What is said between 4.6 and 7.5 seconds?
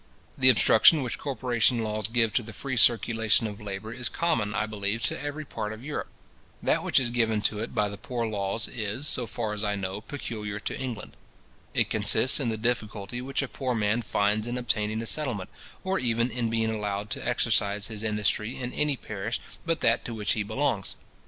believe, to every part of Europe. That which is given